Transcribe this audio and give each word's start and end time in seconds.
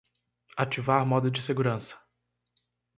Ativar 0.57 1.05
modo 1.05 1.29
de 1.29 1.43
segurança. 1.43 1.95